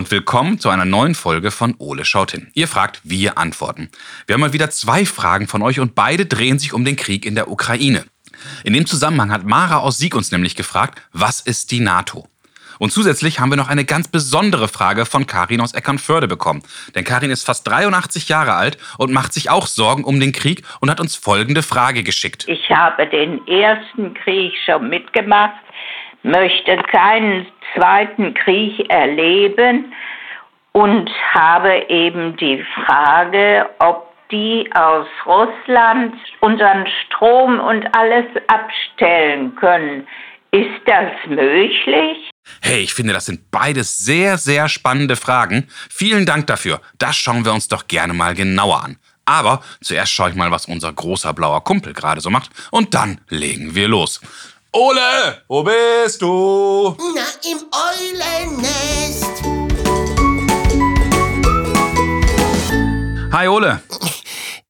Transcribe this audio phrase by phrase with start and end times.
[0.00, 2.50] Und willkommen zu einer neuen Folge von Ole schaut hin.
[2.54, 3.90] Ihr fragt, wir antworten.
[4.26, 7.26] Wir haben mal wieder zwei Fragen von euch und beide drehen sich um den Krieg
[7.26, 8.06] in der Ukraine.
[8.64, 12.26] In dem Zusammenhang hat Mara aus Sieg uns nämlich gefragt, was ist die NATO?
[12.78, 16.62] Und zusätzlich haben wir noch eine ganz besondere Frage von Karin aus Eckernförde bekommen.
[16.94, 20.62] Denn Karin ist fast 83 Jahre alt und macht sich auch Sorgen um den Krieg
[20.80, 22.46] und hat uns folgende Frage geschickt.
[22.48, 25.60] Ich habe den ersten Krieg schon mitgemacht,
[26.22, 29.92] möchte keinen zweiten Krieg erleben
[30.72, 40.06] und habe eben die Frage, ob die aus Russland unseren Strom und alles abstellen können.
[40.52, 42.30] Ist das möglich?
[42.60, 45.68] Hey, ich finde, das sind beides sehr, sehr spannende Fragen.
[45.88, 46.80] Vielen Dank dafür.
[46.98, 48.96] Das schauen wir uns doch gerne mal genauer an.
[49.24, 52.50] Aber zuerst schaue ich mal, was unser großer blauer Kumpel gerade so macht.
[52.72, 54.20] Und dann legen wir los.
[54.72, 56.96] Ole, wo bist du?
[57.12, 59.42] Na, im Eulennest.
[63.32, 63.82] Hi, Ole.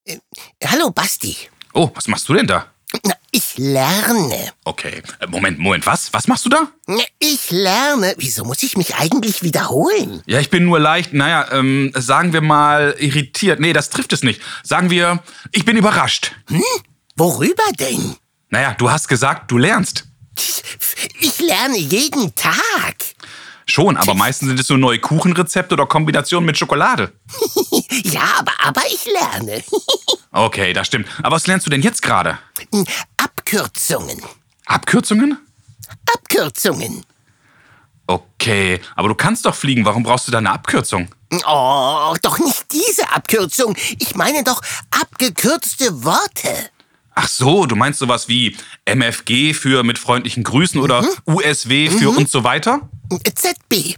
[0.07, 0.17] Äh,
[0.65, 1.37] hallo, Basti.
[1.75, 2.69] Oh, was machst du denn da?
[3.05, 4.53] Na, ich lerne.
[4.65, 6.11] Okay, äh, Moment, Moment, was?
[6.15, 6.69] Was machst du da?
[6.87, 8.15] Na, ich lerne.
[8.17, 10.23] Wieso muss ich mich eigentlich wiederholen?
[10.25, 13.61] Ja, ich bin nur leicht, naja, ähm, sagen wir mal irritiert.
[13.61, 14.41] Nee, das trifft es nicht.
[14.63, 16.33] Sagen wir, ich bin überrascht.
[16.49, 16.63] Hm?
[17.17, 18.17] Worüber denn?
[18.51, 20.05] Naja, du hast gesagt, du lernst.
[21.21, 22.97] Ich lerne jeden Tag.
[23.67, 27.13] Schon, aber meistens sind es nur neue Kuchenrezepte oder Kombinationen mit Schokolade.
[28.03, 29.63] ja, aber, aber ich lerne.
[30.33, 31.07] okay, das stimmt.
[31.23, 32.39] Aber was lernst du denn jetzt gerade?
[33.17, 34.21] Abkürzungen.
[34.67, 35.39] Abkürzungen?
[36.13, 37.07] Abkürzungen.
[38.09, 39.85] Okay, aber du kannst doch fliegen.
[39.85, 41.09] Warum brauchst du da eine Abkürzung?
[41.47, 43.77] Oh, doch nicht diese Abkürzung.
[44.01, 46.71] Ich meine doch abgekürzte Worte.
[47.23, 51.35] Ach so, du meinst sowas wie MFG für mit freundlichen Grüßen oder mhm.
[51.35, 52.17] USW für mhm.
[52.17, 52.89] und so weiter?
[53.35, 53.97] ZB.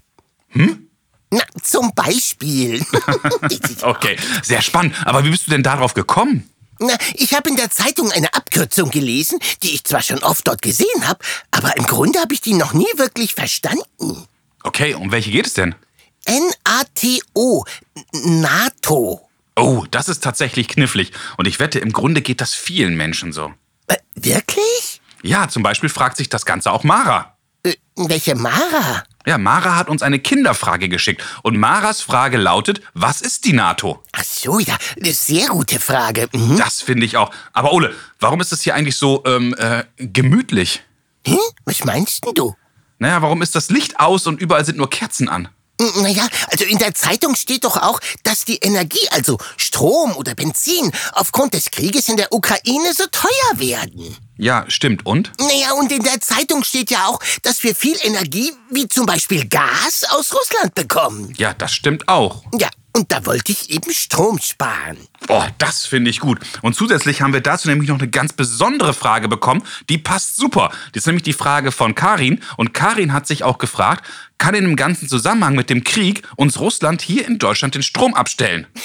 [0.49, 0.89] Hm?
[1.31, 2.85] Na, zum Beispiel.
[3.83, 4.97] okay, sehr spannend.
[5.05, 6.51] Aber wie bist du denn darauf gekommen?
[6.81, 10.61] Na, ich habe in der Zeitung eine Abkürzung gelesen, die ich zwar schon oft dort
[10.61, 11.21] gesehen habe,
[11.53, 14.27] aber im Grunde habe ich die noch nie wirklich verstanden.
[14.65, 15.77] Okay, um welche geht es denn?
[16.25, 17.65] N-A-T-O.
[18.13, 19.29] NATO.
[19.57, 21.13] Oh, das ist tatsächlich knifflig.
[21.37, 23.53] Und ich wette, im Grunde geht das vielen Menschen so.
[23.87, 25.01] Äh, wirklich?
[25.23, 27.37] Ja, zum Beispiel fragt sich das Ganze auch Mara.
[27.65, 29.05] Äh, welche Mara?
[29.27, 31.23] Ja, Mara hat uns eine Kinderfrage geschickt.
[31.43, 34.03] Und Maras Frage lautet, was ist die NATO?
[34.13, 36.29] Ach so, ja, eine sehr gute Frage.
[36.33, 36.57] Mhm.
[36.57, 37.31] Das finde ich auch.
[37.53, 40.83] Aber Ole, warum ist es hier eigentlich so, ähm, äh, gemütlich?
[41.27, 41.39] Hm?
[41.65, 42.57] Was meinst denn du?
[42.99, 45.49] Naja, warum ist das Licht aus und überall sind nur Kerzen an?
[45.97, 50.93] Naja, also in der Zeitung steht doch auch, dass die Energie, also Strom oder Benzin,
[51.13, 54.17] aufgrund des Krieges in der Ukraine so teuer werden.
[54.37, 55.07] Ja, stimmt.
[55.07, 55.33] Und?
[55.39, 59.47] Naja, und in der Zeitung steht ja auch, dass wir viel Energie, wie zum Beispiel
[59.49, 61.33] Gas, aus Russland bekommen.
[61.37, 62.43] Ja, das stimmt auch.
[62.59, 64.99] Ja, und da wollte ich eben Strom sparen.
[65.27, 66.39] Boah, das finde ich gut.
[66.61, 69.63] Und zusätzlich haben wir dazu nämlich noch eine ganz besondere Frage bekommen.
[69.89, 70.71] Die passt super.
[70.93, 72.41] Das ist nämlich die Frage von Karin.
[72.57, 74.05] Und Karin hat sich auch gefragt,
[74.39, 78.15] kann in dem ganzen Zusammenhang mit dem Krieg uns Russland hier in Deutschland den Strom
[78.15, 78.67] abstellen?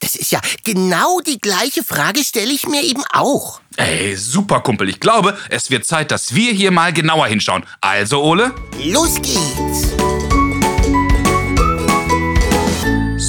[0.00, 3.60] Das ist ja genau die gleiche Frage, stelle ich mir eben auch.
[3.76, 4.88] Ey, super Kumpel.
[4.88, 7.64] Ich glaube, es wird Zeit, dass wir hier mal genauer hinschauen.
[7.80, 8.52] Also, Ole?
[8.82, 10.21] Los geht's!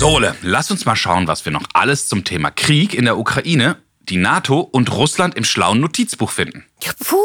[0.03, 3.77] Ole, lass uns mal schauen, was wir noch alles zum Thema Krieg in der Ukraine,
[4.01, 6.65] die NATO und Russland im schlauen Notizbuch finden.
[6.81, 7.17] Ja, puh,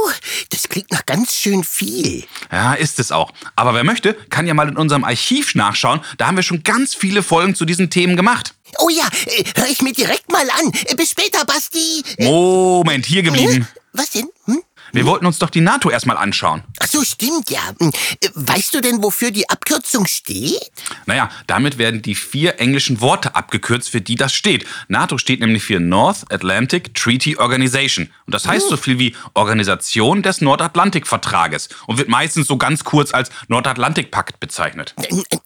[0.50, 2.25] das klingt nach ganz schön viel.
[2.53, 3.33] Ja, ist es auch.
[3.56, 6.00] Aber wer möchte, kann ja mal in unserem Archiv nachschauen.
[6.19, 8.55] Da haben wir schon ganz viele Folgen zu diesen Themen gemacht.
[8.78, 10.72] Oh ja, äh, hör ich mir direkt mal an.
[10.87, 12.05] Äh, bis später, Basti.
[12.21, 13.66] Moment, hier geblieben.
[13.93, 14.28] Was denn?
[14.45, 14.62] Hm?
[14.93, 16.62] Wir wollten uns doch die NATO erstmal anschauen.
[16.81, 17.60] Ach so, stimmt ja.
[17.78, 17.93] Hm,
[18.34, 20.71] weißt du denn, wofür die Abkürzung steht?
[21.06, 24.66] Naja, damit werden die vier englischen Worte abgekürzt, für die das steht.
[24.89, 28.10] NATO steht nämlich für North Atlantic Treaty Organization.
[28.27, 28.71] Und das heißt hm.
[28.71, 34.95] so viel wie Organisation des Nordatlantikvertrages und wird meistens so ganz kurz als Nordatlantikpakt bezeichnet.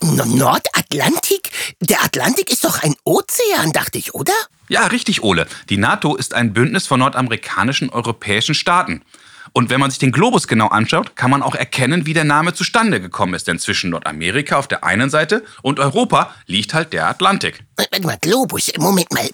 [0.01, 1.51] Nordatlantik?
[1.81, 4.33] Der Atlantik ist doch ein Ozean, dachte ich, oder?
[4.69, 5.47] Ja, richtig, Ole.
[5.69, 9.03] Die NATO ist ein Bündnis von nordamerikanischen europäischen Staaten.
[9.53, 12.53] Und wenn man sich den Globus genau anschaut, kann man auch erkennen, wie der Name
[12.53, 13.47] zustande gekommen ist.
[13.47, 17.63] Denn zwischen Nordamerika auf der einen Seite und Europa liegt halt der Atlantik.
[17.77, 19.29] Warte mal, Globus, Moment mal.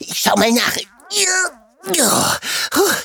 [0.00, 0.76] Ich schau mal nach.
[1.10, 2.38] Ja.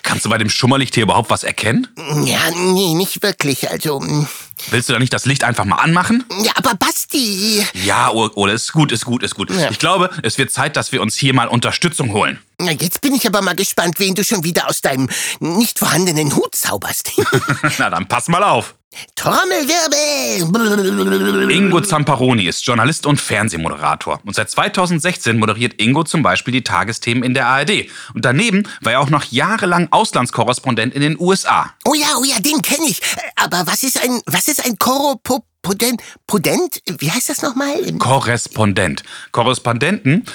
[0.03, 1.88] Kannst du bei dem Schummerlicht hier überhaupt was erkennen?
[2.25, 3.69] Ja, nee, nicht wirklich.
[3.69, 3.99] Also.
[3.99, 4.27] Hm.
[4.69, 6.23] Willst du da nicht das Licht einfach mal anmachen?
[6.44, 7.65] Ja, aber Basti.
[7.73, 9.49] Ja, Ole, ist gut, ist gut, ist gut.
[9.49, 9.71] Ja.
[9.71, 12.39] Ich glaube, es wird Zeit, dass wir uns hier mal Unterstützung holen.
[12.59, 15.07] Na, jetzt bin ich aber mal gespannt, wen du schon wieder aus deinem
[15.39, 17.12] nicht vorhandenen Hut zauberst.
[17.77, 18.74] Na, dann pass mal auf.
[19.13, 21.51] Trommelwirbel!
[21.51, 24.21] Ingo Zamparoni ist Journalist und Fernsehmoderator.
[24.25, 27.92] Und seit 2016 moderiert Ingo zum Beispiel die Tagesthemen in der ARD.
[28.15, 31.75] Und daneben war er auch noch jahrelang Auslandskorrespondent in den USA.
[31.86, 33.01] Oh ja, oh ja, den kenne ich.
[33.36, 36.01] Aber was ist ein, was ist ein Koropodent?
[36.25, 36.81] Prudent?
[36.98, 37.75] Wie heißt das nochmal?
[38.00, 39.04] Korrespondent.
[39.31, 40.25] Korrespondenten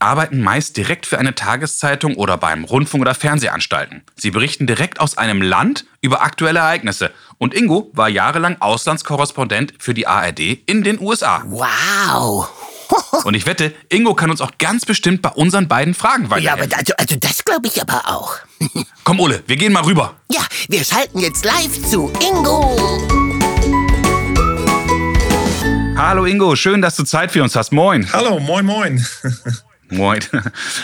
[0.00, 4.02] arbeiten meist direkt für eine Tageszeitung oder beim Rundfunk- oder Fernsehanstalten.
[4.16, 7.10] Sie berichten direkt aus einem Land über aktuelle Ereignisse.
[7.38, 11.42] Und Ingo war jahrelang Auslandskorrespondent für die ARD in den USA.
[11.46, 12.48] Wow!
[13.24, 16.62] Und ich wette, Ingo kann uns auch ganz bestimmt bei unseren beiden Fragen Ja, aber
[16.62, 16.72] weiterhelfen.
[16.78, 18.36] also, also das glaube ich aber auch.
[19.04, 20.14] Komm, Ole, wir gehen mal rüber.
[20.32, 22.76] Ja, wir schalten jetzt live zu Ingo.
[25.96, 27.70] Hallo Ingo, schön, dass du Zeit für uns hast.
[27.72, 28.10] Moin.
[28.14, 29.06] Hallo, moin, moin.
[29.90, 30.20] Moin.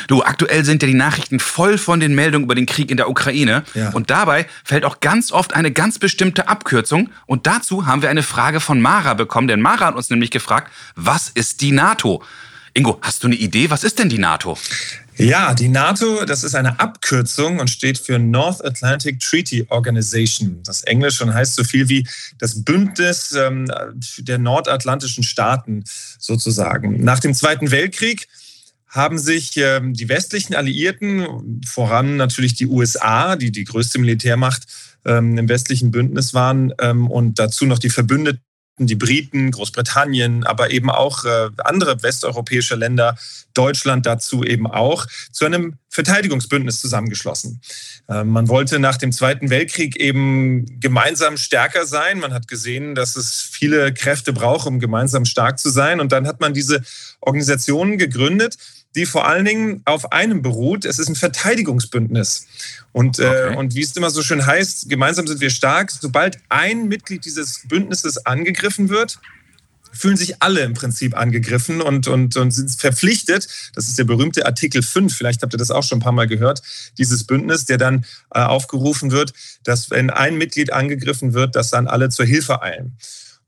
[0.08, 3.08] Du, aktuell sind ja die Nachrichten voll von den Meldungen über den Krieg in der
[3.08, 3.64] Ukraine.
[3.74, 3.90] Ja.
[3.90, 7.10] Und dabei fällt auch ganz oft eine ganz bestimmte Abkürzung.
[7.26, 10.70] Und dazu haben wir eine Frage von Mara bekommen, denn Mara hat uns nämlich gefragt,
[10.94, 12.22] was ist die NATO?
[12.74, 13.70] Ingo, hast du eine Idee?
[13.70, 14.58] Was ist denn die NATO?
[15.18, 20.60] Ja, die NATO, das ist eine Abkürzung und steht für North Atlantic Treaty Organization.
[20.62, 22.06] Das Englische und heißt so viel wie
[22.38, 23.70] das Bündnis ähm,
[24.18, 25.84] der nordatlantischen Staaten
[26.18, 27.02] sozusagen.
[27.02, 28.28] Nach dem Zweiten Weltkrieg
[28.96, 34.64] haben sich ähm, die westlichen Alliierten, voran natürlich die USA, die die größte Militärmacht
[35.04, 38.42] ähm, im westlichen Bündnis waren, ähm, und dazu noch die Verbündeten,
[38.78, 43.16] die Briten, Großbritannien, aber eben auch äh, andere westeuropäische Länder,
[43.54, 47.62] Deutschland dazu eben auch, zu einem Verteidigungsbündnis zusammengeschlossen.
[48.06, 52.20] Man wollte nach dem Zweiten Weltkrieg eben gemeinsam stärker sein.
[52.20, 56.00] Man hat gesehen, dass es viele Kräfte braucht, um gemeinsam stark zu sein.
[56.00, 56.82] Und dann hat man diese
[57.22, 58.58] Organisationen gegründet,
[58.96, 60.84] die vor allen Dingen auf einem beruht.
[60.84, 62.46] Es ist ein Verteidigungsbündnis.
[62.92, 63.56] Und, äh, Okay.
[63.56, 65.90] und wie es immer so schön heißt, gemeinsam sind wir stark.
[65.90, 69.18] Sobald ein Mitglied dieses Bündnisses angegriffen wird,
[69.92, 74.44] fühlen sich alle im Prinzip angegriffen und, und, und sind verpflichtet, das ist der berühmte
[74.44, 76.60] Artikel 5, vielleicht habt ihr das auch schon ein paar Mal gehört,
[76.98, 78.04] dieses Bündnis, der dann
[78.34, 79.32] äh, aufgerufen wird,
[79.64, 82.96] dass wenn ein Mitglied angegriffen wird, dass dann alle zur Hilfe eilen.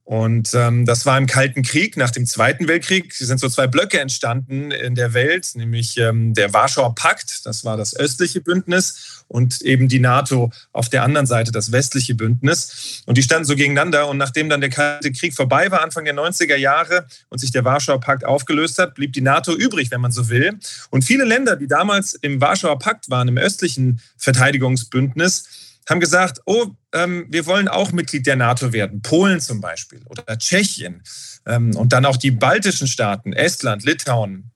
[0.09, 3.13] Und ähm, das war im Kalten Krieg, nach dem Zweiten Weltkrieg.
[3.13, 7.77] Sind so zwei Blöcke entstanden in der Welt, nämlich ähm, der Warschauer Pakt, das war
[7.77, 13.03] das östliche Bündnis, und eben die NATO auf der anderen Seite, das westliche Bündnis.
[13.05, 14.09] Und die standen so gegeneinander.
[14.09, 17.67] Und nachdem dann der Kalte Krieg vorbei war, Anfang der 90er Jahre, und sich der
[17.67, 20.59] Warschauer Pakt aufgelöst hat, blieb die NATO übrig, wenn man so will.
[20.89, 25.58] Und viele Länder, die damals im Warschauer Pakt waren, im östlichen Verteidigungsbündnis,
[25.89, 29.03] haben gesagt, oh, ähm, wir wollen auch Mitglied der NATO werden.
[29.03, 31.03] Polen zum Beispiel oder Tschechien.
[31.47, 34.51] Ähm, und dann auch die baltischen Staaten, Estland, Litauen.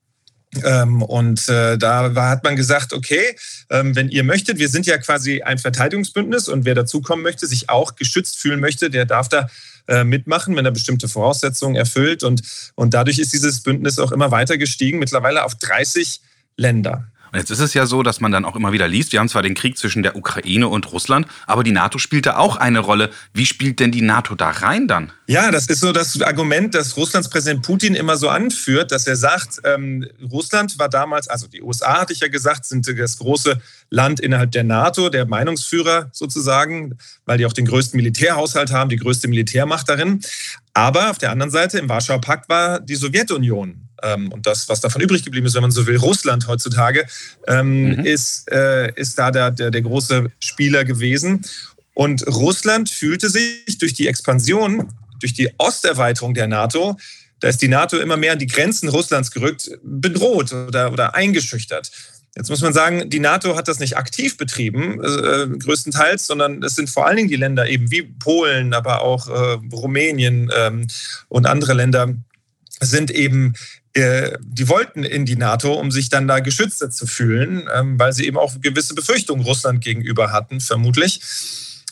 [0.65, 3.37] Ähm, und äh, da hat man gesagt, okay,
[3.71, 7.71] ähm, wenn ihr möchtet, wir sind ja quasi ein Verteidigungsbündnis und wer dazukommen möchte, sich
[7.71, 9.49] auch geschützt fühlen möchte, der darf da
[9.89, 12.23] äh, mitmachen, wenn er bestimmte Voraussetzungen erfüllt.
[12.23, 12.43] Und,
[12.75, 16.21] und dadurch ist dieses Bündnis auch immer weiter gestiegen, mittlerweile auf 30
[16.59, 17.09] Länder.
[17.33, 19.29] Und jetzt ist es ja so, dass man dann auch immer wieder liest, wir haben
[19.29, 22.81] zwar den Krieg zwischen der Ukraine und Russland, aber die NATO spielt da auch eine
[22.81, 23.11] Rolle.
[23.33, 25.13] Wie spielt denn die NATO da rein dann?
[25.27, 29.17] Ja, das ist so das Argument, das Russlands Präsident Putin immer so anführt, dass er
[29.17, 33.59] sagt, ähm, Russland war damals, also die USA hatte ich ja gesagt, sind das große
[33.89, 38.97] Land innerhalb der NATO, der Meinungsführer sozusagen, weil die auch den größten Militärhaushalt haben, die
[38.97, 40.21] größte Militärmacht darin.
[40.75, 43.89] Aber auf der anderen Seite im Warschauer Pakt war die Sowjetunion.
[44.03, 47.07] Ähm, und das, was davon übrig geblieben ist, wenn man so will, Russland heutzutage,
[47.47, 48.05] ähm, Mhm.
[48.05, 51.45] ist, äh, ist da der, der, der große Spieler gewesen.
[51.95, 56.97] Und Russland fühlte sich durch die Expansion, durch die Osterweiterung der NATO,
[57.41, 61.91] da ist die NATO immer mehr an die Grenzen Russlands gerückt, bedroht oder, oder eingeschüchtert.
[62.37, 66.77] Jetzt muss man sagen, die NATO hat das nicht aktiv betrieben, äh, größtenteils, sondern es
[66.77, 70.87] sind vor allen Dingen die Länder eben wie Polen, aber auch äh, Rumänien ähm,
[71.29, 72.15] und andere Länder
[72.81, 73.55] sind eben,
[73.95, 78.27] die wollten in die NATO, um sich dann da geschützter zu fühlen, ähm, weil sie
[78.27, 81.21] eben auch gewisse Befürchtungen Russland gegenüber hatten, vermutlich.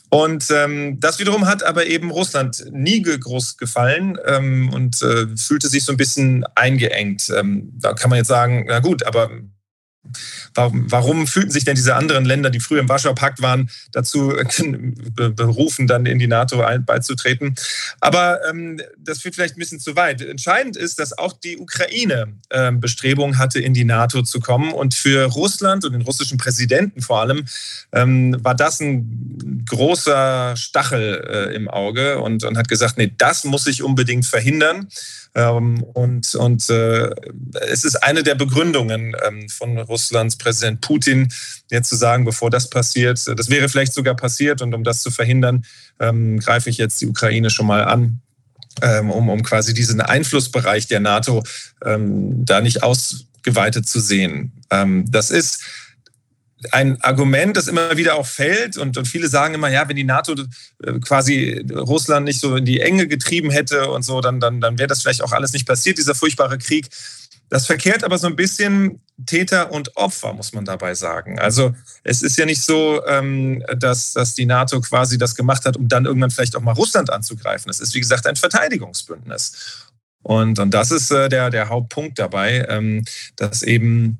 [0.08, 5.68] Und ähm, das wiederum hat aber eben Russland nie groß gefallen ähm, und äh, fühlte
[5.68, 7.28] sich so ein bisschen eingeengt.
[7.28, 9.30] Da kann man jetzt sagen, na gut, aber
[10.54, 14.36] warum, warum fühlten sich denn diese anderen Länder, die früher im Warschauer Pakt waren, dazu
[14.36, 14.44] äh,
[15.14, 17.54] be- berufen, dann in die NATO beizutreten?
[18.00, 20.20] Aber ähm, das führt vielleicht ein bisschen zu weit.
[20.22, 24.72] Entscheidend ist, dass auch die Ukraine ähm, Bestrebungen hatte, in die NATO zu kommen.
[24.72, 27.44] Und für Russland und den russischen Präsidenten vor allem
[27.92, 33.44] ähm, war das ein großer Stachel äh, im Auge und, und hat gesagt, nee, das
[33.44, 34.88] muss ich unbedingt verhindern.
[35.34, 37.10] Ähm, und und äh,
[37.68, 41.28] es ist eine der Begründungen ähm, von Russlands Präsident Putin,
[41.70, 45.10] jetzt zu sagen, bevor das passiert, das wäre vielleicht sogar passiert und um das zu
[45.10, 45.64] verhindern,
[46.00, 48.20] ähm, greife ich jetzt die Ukraine schon mal an.
[48.82, 51.42] Ähm, um, um quasi diesen Einflussbereich der NATO
[51.84, 54.52] ähm, da nicht ausgeweitet zu sehen.
[54.70, 55.62] Ähm, das ist
[56.72, 60.04] ein Argument, das immer wieder auch fällt und, und viele sagen immer, ja, wenn die
[60.04, 60.34] NATO
[60.82, 64.78] äh, quasi Russland nicht so in die Enge getrieben hätte und so, dann, dann, dann
[64.78, 66.88] wäre das vielleicht auch alles nicht passiert, dieser furchtbare Krieg.
[67.48, 71.38] Das verkehrt aber so ein bisschen Täter und Opfer, muss man dabei sagen.
[71.40, 71.74] Also
[72.04, 75.88] es ist ja nicht so, ähm, dass, dass die NATO quasi das gemacht hat, um
[75.88, 77.68] dann irgendwann vielleicht auch mal Russland anzugreifen.
[77.70, 79.88] Es ist, wie gesagt, ein Verteidigungsbündnis.
[80.22, 83.04] Und, und das ist äh, der, der Hauptpunkt dabei, ähm,
[83.36, 84.18] dass eben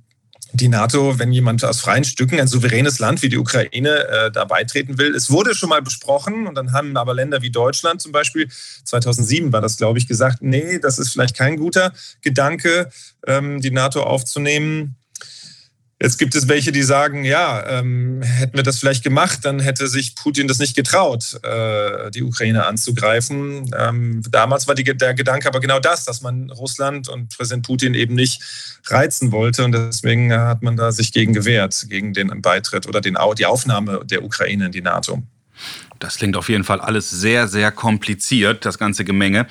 [0.53, 4.45] die NATO, wenn jemand aus freien Stücken, ein souveränes Land wie die Ukraine, äh, da
[4.45, 5.15] beitreten will.
[5.15, 8.49] Es wurde schon mal besprochen und dann haben aber Länder wie Deutschland zum Beispiel,
[8.85, 11.93] 2007 war das, glaube ich, gesagt, nee, das ist vielleicht kein guter
[12.23, 12.91] Gedanke,
[13.27, 14.97] ähm, die NATO aufzunehmen.
[16.03, 19.87] Jetzt gibt es welche, die sagen, ja, ähm, hätten wir das vielleicht gemacht, dann hätte
[19.87, 23.71] sich Putin das nicht getraut, äh, die Ukraine anzugreifen.
[23.79, 27.93] Ähm, damals war die, der Gedanke aber genau das, dass man Russland und Präsident Putin
[27.93, 28.43] eben nicht
[28.87, 29.63] reizen wollte.
[29.63, 34.01] Und deswegen hat man da sich gegen gewehrt, gegen den Beitritt oder den, die Aufnahme
[34.05, 35.23] der Ukraine in die NATO.
[36.01, 39.47] Das klingt auf jeden Fall alles sehr, sehr kompliziert, das ganze Gemenge.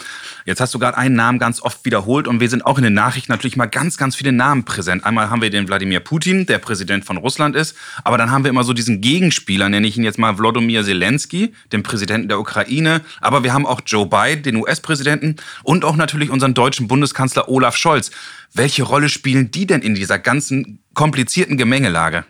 [0.45, 2.95] Jetzt hast du gerade einen Namen ganz oft wiederholt und wir sind auch in den
[2.95, 5.05] Nachrichten natürlich mal ganz, ganz viele Namen präsent.
[5.05, 8.49] Einmal haben wir den Wladimir Putin, der Präsident von Russland ist, aber dann haben wir
[8.49, 13.01] immer so diesen Gegenspieler, nenne ich ihn jetzt mal Wladimir Zelensky, den Präsidenten der Ukraine,
[13.21, 17.77] aber wir haben auch Joe Biden, den US-Präsidenten und auch natürlich unseren deutschen Bundeskanzler Olaf
[17.77, 18.09] Scholz.
[18.55, 22.25] Welche Rolle spielen die denn in dieser ganzen komplizierten Gemengelage?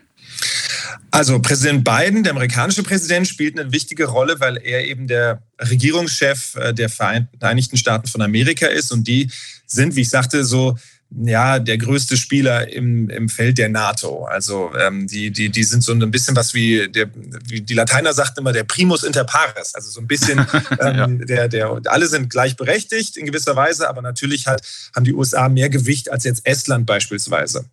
[1.12, 6.56] Also Präsident Biden, der amerikanische Präsident, spielt eine wichtige Rolle, weil er eben der Regierungschef
[6.56, 8.92] äh, der Vereinigten Staaten von Amerika ist.
[8.92, 9.30] Und die
[9.66, 10.78] sind, wie ich sagte, so
[11.12, 14.26] ja, der größte Spieler im, im Feld der NATO.
[14.26, 17.10] Also ähm, die, die, die sind so ein bisschen was wie, der,
[17.48, 19.74] wie die Lateiner sagten immer, der Primus inter pares.
[19.74, 20.40] Also so ein bisschen,
[20.80, 21.26] ähm, ja.
[21.26, 24.62] der, der, alle sind gleichberechtigt in gewisser Weise, aber natürlich hat,
[24.96, 27.66] haben die USA mehr Gewicht als jetzt Estland beispielsweise.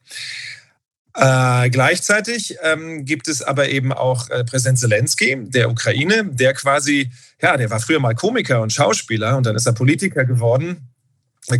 [1.16, 7.10] Äh, gleichzeitig ähm, gibt es aber eben auch äh, Präsident Zelensky der Ukraine, der quasi,
[7.40, 10.88] ja, der war früher mal Komiker und Schauspieler und dann ist er Politiker geworden.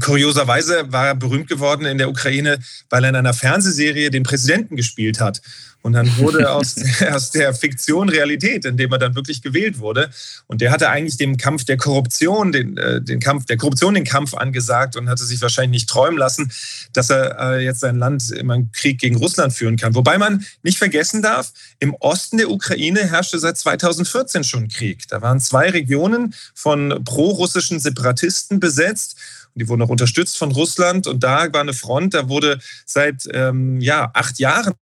[0.00, 2.58] Kurioserweise war er berühmt geworden in der Ukraine,
[2.90, 5.40] weil er in einer Fernsehserie den Präsidenten gespielt hat.
[5.86, 6.74] Und dann wurde aus,
[7.12, 10.10] aus der Fiktion Realität, indem er dann wirklich gewählt wurde.
[10.48, 14.02] Und der hatte eigentlich dem Kampf der Korruption, den, äh, den Kampf der Korruption den
[14.02, 16.50] Kampf angesagt und hatte sich wahrscheinlich nicht träumen lassen,
[16.92, 19.94] dass er äh, jetzt sein Land immer einen Krieg gegen Russland führen kann.
[19.94, 25.06] Wobei man nicht vergessen darf, im Osten der Ukraine herrschte seit 2014 schon Krieg.
[25.06, 29.16] Da waren zwei Regionen von pro-russischen Separatisten besetzt.
[29.56, 33.80] Die wurden auch unterstützt von Russland und da war eine Front, da wurde seit ähm,
[33.80, 34.74] ja, acht Jahren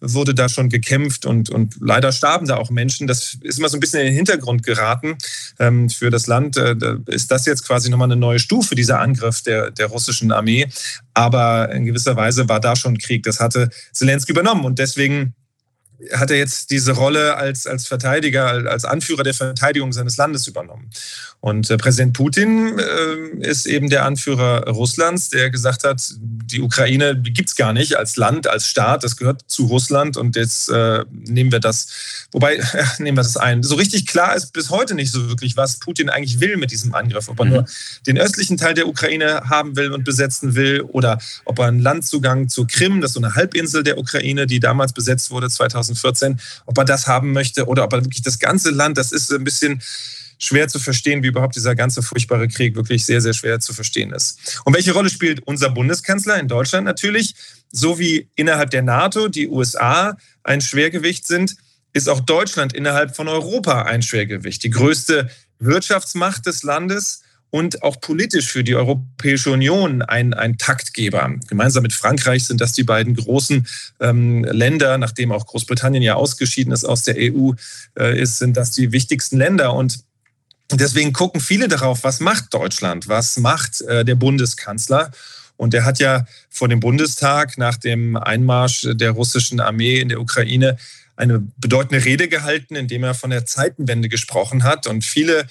[0.00, 3.06] wurde da schon gekämpft und, und leider starben da auch Menschen.
[3.06, 5.16] Das ist immer so ein bisschen in den Hintergrund geraten
[5.60, 6.56] ähm, für das Land.
[6.56, 6.74] Äh,
[7.06, 10.66] ist das jetzt quasi nochmal eine neue Stufe, dieser Angriff der, der russischen Armee.
[11.14, 13.22] Aber in gewisser Weise war da schon Krieg.
[13.22, 15.34] Das hatte Zelensky übernommen und deswegen
[16.12, 20.90] hat er jetzt diese Rolle als, als Verteidiger, als Anführer der Verteidigung seines Landes übernommen.
[21.40, 27.20] Und äh, Präsident Putin äh, ist eben der Anführer Russlands, der gesagt hat, die Ukraine
[27.20, 31.04] gibt es gar nicht als Land, als Staat, das gehört zu Russland und jetzt äh,
[31.10, 32.62] nehmen wir das, wobei,
[32.98, 33.62] nehmen wir das ein.
[33.62, 36.94] So richtig klar ist bis heute nicht so wirklich, was Putin eigentlich will mit diesem
[36.94, 37.28] Angriff.
[37.28, 37.50] Ob er mhm.
[37.52, 37.66] nur
[38.06, 42.48] den östlichen Teil der Ukraine haben will und besetzen will oder ob er einen Landzugang
[42.48, 45.50] zur Krim, das ist so eine Halbinsel der Ukraine, die damals besetzt wurde,
[45.94, 49.32] 2014, ob er das haben möchte oder ob er wirklich das ganze Land, das ist
[49.32, 49.82] ein bisschen
[50.38, 54.12] schwer zu verstehen, wie überhaupt dieser ganze furchtbare Krieg wirklich sehr, sehr schwer zu verstehen
[54.12, 54.60] ist.
[54.64, 57.34] Und welche Rolle spielt unser Bundeskanzler in Deutschland natürlich?
[57.70, 61.56] So wie innerhalb der NATO die USA ein Schwergewicht sind,
[61.92, 64.62] ist auch Deutschland innerhalb von Europa ein Schwergewicht.
[64.64, 67.22] Die größte Wirtschaftsmacht des Landes
[67.54, 71.36] und auch politisch für die Europäische Union ein, ein Taktgeber.
[71.46, 73.64] Gemeinsam mit Frankreich sind das die beiden großen
[74.00, 77.52] ähm, Länder, nachdem auch Großbritannien ja ausgeschieden ist aus der EU,
[77.96, 79.72] äh, ist, sind das die wichtigsten Länder.
[79.72, 80.00] Und
[80.72, 85.12] deswegen gucken viele darauf, was macht Deutschland, was macht äh, der Bundeskanzler.
[85.56, 90.20] Und er hat ja vor dem Bundestag nach dem Einmarsch der russischen Armee in der
[90.20, 90.76] Ukraine
[91.14, 94.88] eine bedeutende Rede gehalten, in dem er von der Zeitenwende gesprochen hat.
[94.88, 95.46] Und viele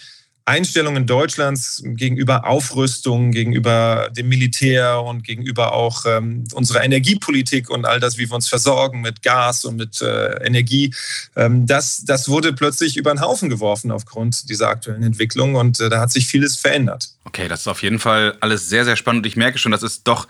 [0.45, 7.99] Einstellungen Deutschlands gegenüber Aufrüstung, gegenüber dem Militär und gegenüber auch ähm, unserer Energiepolitik und all
[7.99, 10.93] das, wie wir uns versorgen mit Gas und mit äh, Energie,
[11.35, 15.89] ähm, das, das wurde plötzlich über den Haufen geworfen aufgrund dieser aktuellen Entwicklung und äh,
[15.89, 17.09] da hat sich vieles verändert.
[17.23, 19.25] Okay, das ist auf jeden Fall alles sehr, sehr spannend.
[19.25, 20.27] Ich merke schon, das ist doch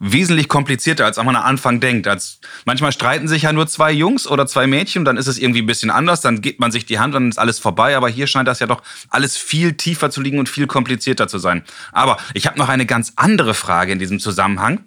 [0.00, 2.08] wesentlich komplizierter, als man am Anfang denkt.
[2.08, 5.62] Als, manchmal streiten sich ja nur zwei Jungs oder zwei Mädchen, dann ist es irgendwie
[5.62, 7.96] ein bisschen anders, dann gibt man sich die Hand, dann ist alles vorbei.
[7.96, 11.38] Aber hier scheint das ja doch alles viel tiefer zu liegen und viel komplizierter zu
[11.38, 11.62] sein.
[11.92, 14.80] Aber ich habe noch eine ganz andere Frage in diesem Zusammenhang.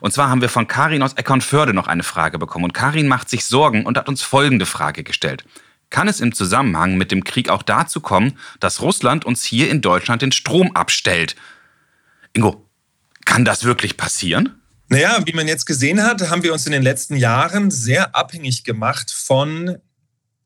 [0.00, 2.64] Und zwar haben wir von Karin aus Eckernförde noch eine Frage bekommen.
[2.64, 5.44] Und Karin macht sich Sorgen und hat uns folgende Frage gestellt.
[5.90, 9.80] Kann es im Zusammenhang mit dem Krieg auch dazu kommen, dass Russland uns hier in
[9.80, 11.36] Deutschland den Strom abstellt?
[12.32, 12.65] Ingo,
[13.26, 14.62] kann das wirklich passieren?
[14.88, 18.64] Naja, wie man jetzt gesehen hat, haben wir uns in den letzten Jahren sehr abhängig
[18.64, 19.76] gemacht von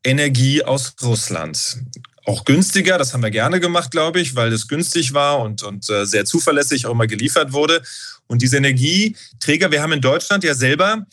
[0.03, 1.77] Energie aus Russland.
[2.25, 5.89] Auch günstiger, das haben wir gerne gemacht, glaube ich, weil es günstig war und, und
[5.89, 7.81] äh, sehr zuverlässig auch immer geliefert wurde.
[8.27, 11.05] Und diese Energieträger, wir haben in Deutschland ja selber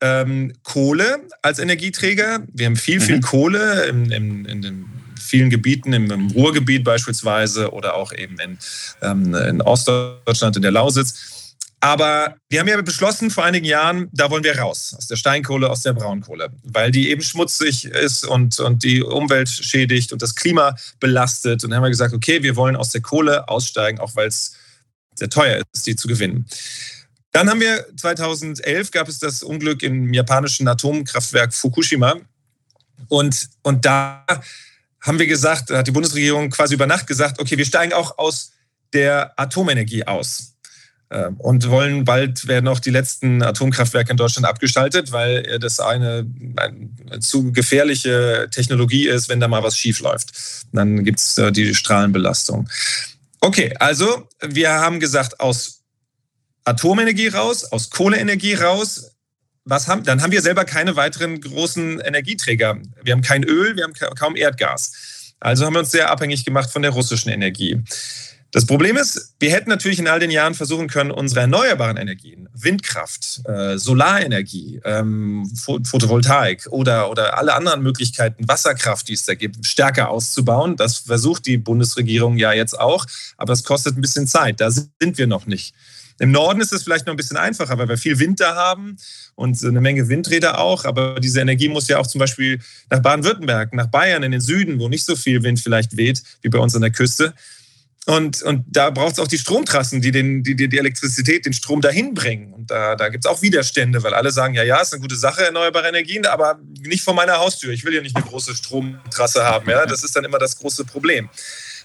[0.00, 2.46] ähm, Kohle als Energieträger.
[2.52, 3.22] Wir haben viel, viel mhm.
[3.22, 4.86] Kohle in, in, in den
[5.18, 8.58] vielen Gebieten, im, im Ruhrgebiet beispielsweise oder auch eben in,
[9.02, 11.38] ähm, in Ostdeutschland, in der Lausitz.
[11.80, 15.70] Aber wir haben ja beschlossen vor einigen Jahren, da wollen wir raus aus der Steinkohle,
[15.70, 20.34] aus der Braunkohle, weil die eben schmutzig ist und, und die Umwelt schädigt und das
[20.34, 21.62] Klima belastet.
[21.62, 24.56] Und dann haben wir gesagt, okay, wir wollen aus der Kohle aussteigen, auch weil es
[25.14, 26.46] sehr teuer ist, die zu gewinnen.
[27.30, 32.16] Dann haben wir 2011 gab es das Unglück im japanischen Atomkraftwerk Fukushima.
[33.08, 34.24] Und, und da
[35.00, 38.52] haben wir gesagt, hat die Bundesregierung quasi über Nacht gesagt, okay, wir steigen auch aus
[38.92, 40.54] der Atomenergie aus
[41.10, 46.26] ähm, und wollen bald werden auch die letzten Atomkraftwerke in Deutschland abgeschaltet, weil das eine,
[46.56, 50.32] eine zu gefährliche Technologie ist, wenn da mal was schief läuft.
[50.72, 52.68] Dann gibt es äh, die Strahlenbelastung.
[53.40, 55.82] Okay, also wir haben gesagt, aus
[56.64, 59.12] Atomenergie raus, aus Kohleenergie raus,
[59.68, 62.78] was haben, dann haben wir selber keine weiteren großen Energieträger.
[63.02, 65.34] Wir haben kein Öl, wir haben kaum Erdgas.
[65.40, 67.80] Also haben wir uns sehr abhängig gemacht von der russischen Energie.
[68.50, 72.48] Das Problem ist, wir hätten natürlich in all den Jahren versuchen können, unsere erneuerbaren Energien,
[72.54, 79.66] Windkraft, äh, Solarenergie, ähm, Photovoltaik oder, oder alle anderen Möglichkeiten, Wasserkraft, die es da gibt,
[79.66, 80.76] stärker auszubauen.
[80.76, 83.04] Das versucht die Bundesregierung ja jetzt auch,
[83.36, 84.62] aber es kostet ein bisschen Zeit.
[84.62, 85.74] Da sind wir noch nicht.
[86.18, 88.96] Im Norden ist es vielleicht noch ein bisschen einfacher, weil wir viel Wind da haben
[89.36, 90.84] und eine Menge Windräder auch.
[90.84, 94.80] Aber diese Energie muss ja auch zum Beispiel nach Baden-Württemberg, nach Bayern in den Süden,
[94.80, 97.34] wo nicht so viel Wind vielleicht weht wie bei uns an der Küste.
[98.06, 101.82] Und, und da braucht es auch die Stromtrassen, die, den, die, die Elektrizität, den Strom
[101.82, 102.54] dahin bringen.
[102.54, 105.16] Und da, da gibt es auch Widerstände, weil alle sagen, ja, ja, ist eine gute
[105.16, 107.70] Sache, erneuerbare Energien, aber nicht vor meiner Haustür.
[107.72, 109.68] Ich will ja nicht eine große Stromtrasse haben.
[109.68, 109.84] Ja?
[109.84, 111.28] Das ist dann immer das große Problem.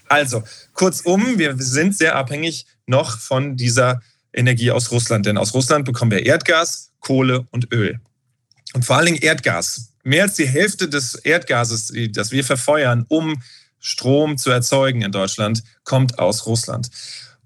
[0.08, 4.00] Also, kurzum, wir sind sehr abhängig noch von dieser
[4.32, 5.26] Energie aus Russland.
[5.26, 8.00] Denn aus Russland bekommen wir Erdgas, Kohle und Öl.
[8.72, 9.90] Und vor allen Dingen Erdgas.
[10.02, 13.42] Mehr als die Hälfte des Erdgases, das wir verfeuern, um
[13.84, 16.88] Strom zu erzeugen in Deutschland, kommt aus Russland.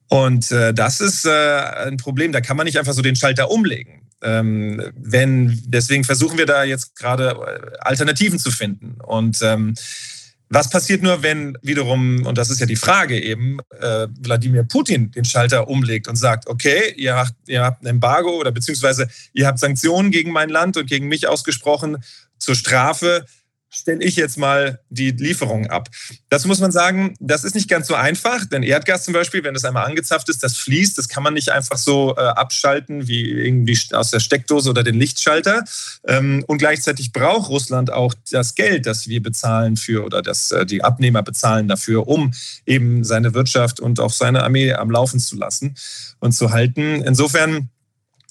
[0.06, 2.30] Und äh, das ist äh, ein Problem.
[2.30, 4.02] Da kann man nicht einfach so den Schalter umlegen.
[4.22, 9.00] Ähm, wenn, deswegen versuchen wir da jetzt gerade äh, Alternativen zu finden.
[9.00, 9.74] Und ähm,
[10.48, 15.10] was passiert nur, wenn wiederum, und das ist ja die Frage eben, äh, Wladimir Putin
[15.10, 19.46] den Schalter umlegt und sagt, okay, ihr habt, ihr habt ein Embargo oder beziehungsweise ihr
[19.48, 21.98] habt Sanktionen gegen mein Land und gegen mich ausgesprochen
[22.38, 23.26] zur Strafe
[23.70, 25.88] stelle ich jetzt mal die Lieferung ab.
[26.28, 29.54] Das muss man sagen, das ist nicht ganz so einfach, denn Erdgas zum Beispiel, wenn
[29.54, 33.30] das einmal angezapft ist, das fließt, das kann man nicht einfach so äh, abschalten wie
[33.30, 35.64] irgendwie aus der Steckdose oder den Lichtschalter.
[36.06, 40.64] Ähm, und gleichzeitig braucht Russland auch das Geld, das wir bezahlen für oder das äh,
[40.64, 42.32] die Abnehmer bezahlen dafür, um
[42.66, 45.74] eben seine Wirtschaft und auch seine Armee am Laufen zu lassen
[46.20, 47.02] und zu halten.
[47.02, 47.68] Insofern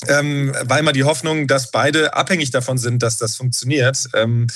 [0.08, 4.08] ähm, war immer die Hoffnung, dass beide abhängig davon sind, dass das funktioniert.
[4.14, 4.48] Ähm,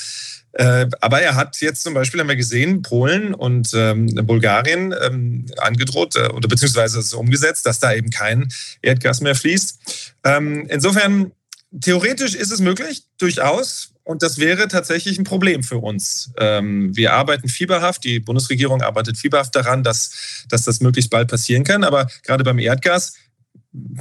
[0.53, 5.45] äh, aber er hat jetzt zum Beispiel, haben wir gesehen, Polen und ähm, Bulgarien ähm,
[5.57, 8.49] angedroht äh, oder beziehungsweise es umgesetzt, dass da eben kein
[8.81, 9.79] Erdgas mehr fließt.
[10.25, 11.31] Ähm, insofern,
[11.79, 13.93] theoretisch ist es möglich, durchaus.
[14.03, 16.31] Und das wäre tatsächlich ein Problem für uns.
[16.37, 21.63] Ähm, wir arbeiten fieberhaft, die Bundesregierung arbeitet fieberhaft daran, dass, dass das möglichst bald passieren
[21.63, 21.83] kann.
[21.83, 23.13] Aber gerade beim Erdgas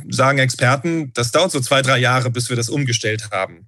[0.09, 3.67] sagen Experten, das dauert so zwei, drei Jahre, bis wir das umgestellt haben.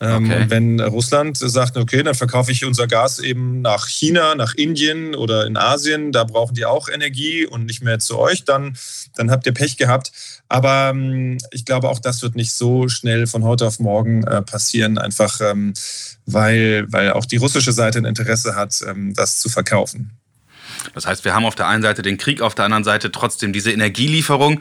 [0.00, 0.46] Ähm, okay.
[0.48, 5.46] wenn Russland sagt, okay, dann verkaufe ich unser Gas eben nach China, nach Indien oder
[5.46, 8.76] in Asien, da brauchen die auch Energie und nicht mehr zu euch, dann,
[9.14, 10.10] dann habt ihr Pech gehabt.
[10.48, 14.42] Aber ähm, ich glaube, auch das wird nicht so schnell von heute auf morgen äh,
[14.42, 15.74] passieren, einfach ähm,
[16.26, 20.10] weil, weil auch die russische Seite ein Interesse hat, ähm, das zu verkaufen.
[20.94, 23.52] Das heißt, wir haben auf der einen Seite den Krieg, auf der anderen Seite trotzdem
[23.52, 24.60] diese Energielieferung.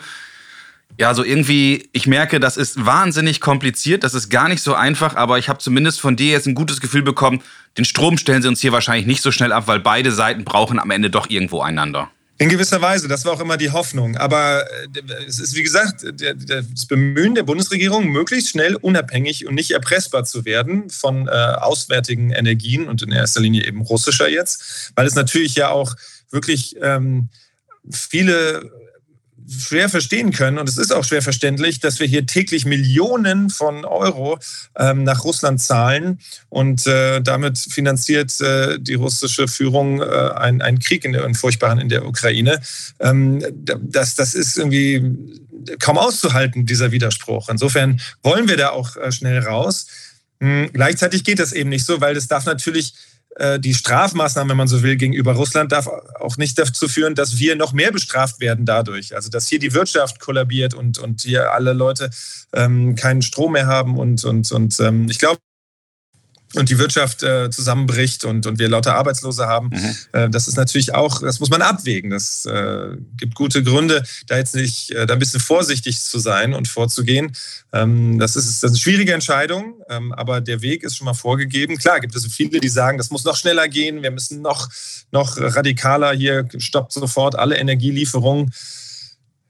[0.98, 5.16] Ja, so irgendwie, ich merke, das ist wahnsinnig kompliziert, das ist gar nicht so einfach,
[5.16, 7.42] aber ich habe zumindest von dir jetzt ein gutes Gefühl bekommen,
[7.78, 10.80] den Strom stellen sie uns hier wahrscheinlich nicht so schnell ab, weil beide Seiten brauchen
[10.80, 12.12] am Ende doch irgendwo einander.
[12.40, 14.18] In gewisser Weise, das war auch immer die Hoffnung.
[14.18, 19.72] Aber äh, es ist, wie gesagt, das Bemühen der Bundesregierung, möglichst schnell unabhängig und nicht
[19.72, 25.06] erpressbar zu werden von äh, auswärtigen Energien und in erster Linie eben russischer jetzt, weil
[25.06, 25.96] es natürlich ja auch
[26.32, 27.30] wirklich ähm,
[27.90, 28.72] viele
[29.48, 33.86] schwer verstehen können, und es ist auch schwer verständlich, dass wir hier täglich Millionen von
[33.86, 34.40] Euro
[34.78, 41.06] ähm, nach Russland zahlen und äh, damit finanziert äh, die russische Führung äh, einen, Krieg
[41.06, 42.62] in der, einen furchtbaren in der Ukraine.
[43.00, 45.42] Ähm, das, das ist irgendwie
[45.80, 47.50] kaum auszuhalten, dieser Widerspruch.
[47.50, 49.88] Insofern wollen wir da auch äh, schnell raus.
[50.40, 52.94] Hm, gleichzeitig geht das eben nicht so, weil es darf natürlich
[53.60, 57.56] die Strafmaßnahmen, wenn man so will, gegenüber Russland darf auch nicht dazu führen, dass wir
[57.56, 59.15] noch mehr bestraft werden dadurch.
[59.15, 62.10] Also dass hier die Wirtschaft kollabiert und, und hier alle Leute
[62.54, 63.98] ähm, keinen Strom mehr haben.
[63.98, 65.39] Und, und, und ähm, ich glaube,
[66.56, 69.70] und die Wirtschaft äh, zusammenbricht und, und wir lauter Arbeitslose haben.
[69.70, 69.96] Mhm.
[70.12, 72.12] Äh, das ist natürlich auch, das muss man abwägen.
[72.12, 76.54] Das äh, gibt gute Gründe, da jetzt nicht, äh, da ein bisschen vorsichtig zu sein
[76.54, 77.32] und vorzugehen.
[77.72, 81.13] Ähm, das, ist, das ist eine schwierige Entscheidung, ähm, aber der Weg ist schon mal
[81.13, 81.78] vorgegeben.
[81.78, 84.70] Klar gibt es viele, die sagen, das muss noch schneller gehen, wir müssen noch,
[85.12, 88.52] noch radikaler hier, stoppt sofort alle Energielieferungen.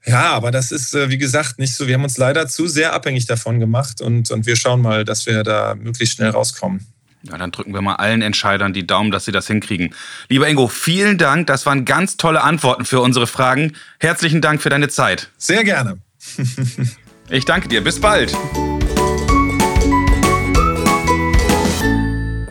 [0.06, 1.86] Ja, aber das ist, äh, wie gesagt, nicht so.
[1.86, 5.24] Wir haben uns leider zu sehr abhängig davon gemacht und, und wir schauen mal, dass
[5.24, 6.86] wir da möglichst schnell rauskommen.
[7.26, 9.94] Ja, dann drücken wir mal allen Entscheidern die Daumen, dass sie das hinkriegen.
[10.28, 11.46] Lieber Ingo, vielen Dank.
[11.46, 13.72] Das waren ganz tolle Antworten für unsere Fragen.
[13.98, 15.30] Herzlichen Dank für deine Zeit.
[15.38, 15.98] Sehr gerne.
[17.30, 17.82] ich danke dir.
[17.82, 18.36] Bis bald.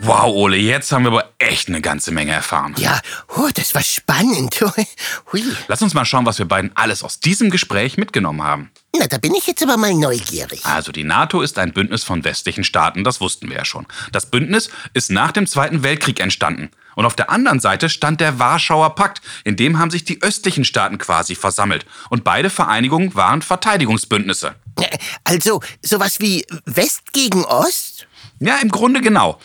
[0.06, 2.74] Wow, Ole, jetzt haben wir aber echt eine ganze Menge erfahren.
[2.76, 3.00] Ja,
[3.38, 4.62] oh, das war spannend.
[5.32, 5.42] Hui.
[5.66, 8.70] Lass uns mal schauen, was wir beiden alles aus diesem Gespräch mitgenommen haben.
[8.94, 10.62] Na, da bin ich jetzt aber mal neugierig.
[10.66, 13.86] Also die NATO ist ein Bündnis von westlichen Staaten, das wussten wir ja schon.
[14.12, 16.70] Das Bündnis ist nach dem Zweiten Weltkrieg entstanden.
[16.96, 20.66] Und auf der anderen Seite stand der Warschauer Pakt, in dem haben sich die östlichen
[20.66, 21.86] Staaten quasi versammelt.
[22.10, 24.54] Und beide Vereinigungen waren Verteidigungsbündnisse.
[25.24, 28.06] Also sowas wie West gegen Ost?
[28.38, 29.40] Ja, im Grunde genau.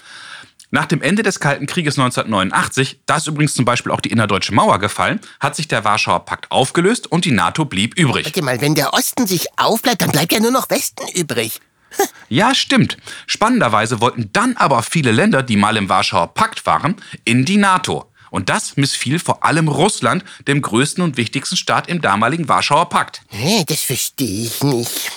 [0.72, 4.54] Nach dem Ende des Kalten Krieges 1989, da ist übrigens zum Beispiel auch die innerdeutsche
[4.54, 8.26] Mauer gefallen, hat sich der Warschauer Pakt aufgelöst und die NATO blieb übrig.
[8.26, 11.60] Warte mal, wenn der Osten sich aufbleibt, dann bleibt ja nur noch Westen übrig.
[12.32, 12.98] Ja, stimmt.
[13.26, 18.06] Spannenderweise wollten dann aber viele Länder, die mal im Warschauer Pakt waren, in die NATO.
[18.30, 23.24] Und das missfiel vor allem Russland, dem größten und wichtigsten Staat im damaligen Warschauer Pakt.
[23.68, 25.12] Das verstehe ich nicht.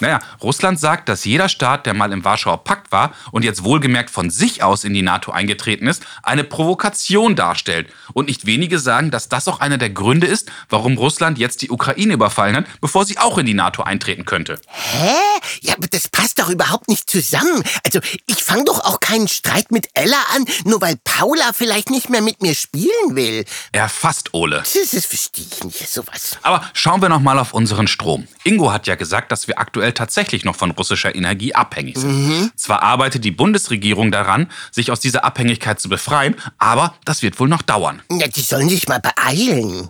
[0.00, 4.10] Naja, Russland sagt, dass jeder Staat, der mal im Warschauer Pakt war und jetzt wohlgemerkt
[4.10, 7.88] von sich aus in die NATO eingetreten ist, eine Provokation darstellt.
[8.12, 11.70] Und nicht wenige sagen, dass das auch einer der Gründe ist, warum Russland jetzt die
[11.70, 14.60] Ukraine überfallen hat, bevor sie auch in die NATO eintreten könnte.
[14.66, 15.16] Hä?
[15.62, 17.62] Ja, aber das passt doch überhaupt nicht zusammen.
[17.84, 22.10] Also, ich fange doch auch keinen Streit mit Ella an, nur weil Paula vielleicht nicht
[22.10, 23.46] mehr mit mir spielen will.
[23.72, 24.58] Erfasst, Ole.
[24.58, 26.36] Das, das verstehe ich nicht, sowas.
[26.42, 28.28] Aber schauen wir noch mal auf unseren Strom.
[28.44, 32.28] Ingo hat ja gesagt, dass wir aktuell tatsächlich noch von russischer Energie abhängig sind.
[32.28, 32.50] Mhm.
[32.56, 37.48] Zwar arbeitet die Bundesregierung daran, sich aus dieser Abhängigkeit zu befreien, aber das wird wohl
[37.48, 38.02] noch dauern.
[38.20, 39.88] Ja, die sollen sich mal beeilen.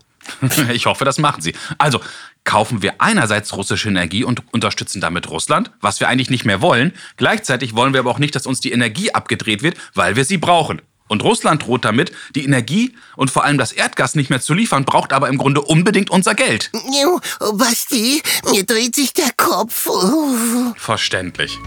[0.72, 1.52] ich hoffe, das machen sie.
[1.78, 2.00] Also,
[2.44, 6.92] kaufen wir einerseits russische Energie und unterstützen damit Russland, was wir eigentlich nicht mehr wollen.
[7.16, 10.38] Gleichzeitig wollen wir aber auch nicht, dass uns die Energie abgedreht wird, weil wir sie
[10.38, 10.80] brauchen.
[11.10, 14.84] Und Russland droht damit, die Energie und vor allem das Erdgas nicht mehr zu liefern,
[14.84, 16.70] braucht aber im Grunde unbedingt unser Geld.
[17.54, 19.88] Basti, mir dreht sich der Kopf.
[20.76, 21.58] Verständlich.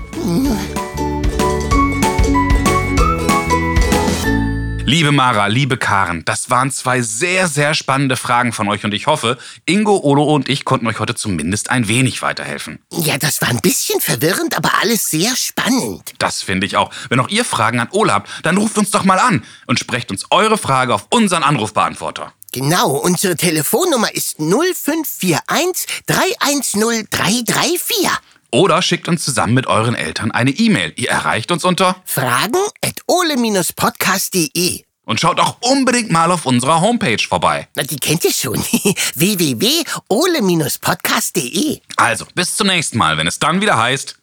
[4.94, 9.08] Liebe Mara, liebe Karen, das waren zwei sehr, sehr spannende Fragen von euch und ich
[9.08, 12.78] hoffe, Ingo, Olo und ich konnten euch heute zumindest ein wenig weiterhelfen.
[12.92, 16.14] Ja, das war ein bisschen verwirrend, aber alles sehr spannend.
[16.20, 16.92] Das finde ich auch.
[17.10, 20.12] Wenn auch ihr Fragen an Ole habt, dann ruft uns doch mal an und sprecht
[20.12, 22.32] uns eure Frage auf unseren Anrufbeantworter.
[22.52, 28.10] Genau, unsere Telefonnummer ist 0541 310 334.
[28.54, 30.94] Oder schickt uns zusammen mit euren Eltern eine E-Mail.
[30.96, 34.84] Ihr erreicht uns unter fragen at ole-podcast.de.
[35.06, 37.68] Und schaut auch unbedingt mal auf unserer Homepage vorbei.
[37.76, 38.58] Na, die kennt ihr schon.
[39.16, 41.80] www.ole-podcast.de.
[41.96, 44.20] Also, bis zum nächsten Mal, wenn es dann wieder heißt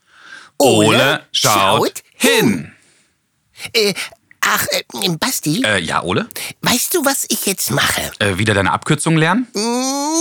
[0.58, 2.70] Ole, Ole schaut, schaut, hin.
[3.72, 3.94] Äh,
[4.42, 4.84] ach, äh,
[5.18, 5.64] Basti?
[5.66, 6.28] Äh, ja, Ole?
[6.62, 8.12] Weißt du, was ich jetzt mache?
[8.20, 9.48] Äh, wieder deine Abkürzung lernen?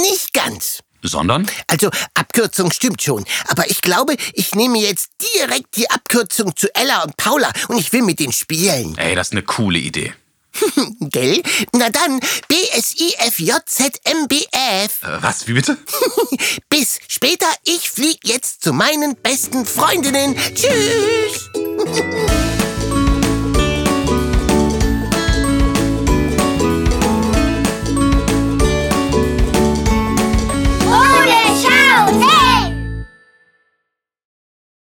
[0.02, 1.49] Nicht ganz sondern?
[1.67, 7.03] Also Abkürzung stimmt schon, aber ich glaube, ich nehme jetzt direkt die Abkürzung zu Ella
[7.03, 8.97] und Paula und ich will mit denen spielen.
[8.97, 10.13] Ey, das ist eine coole Idee.
[10.99, 11.41] Gell?
[11.73, 15.77] Na dann, b s i f j z m b f äh, was, wie bitte?
[16.69, 20.35] Bis später, ich flieg jetzt zu meinen besten Freundinnen.
[20.55, 21.49] Tschüss!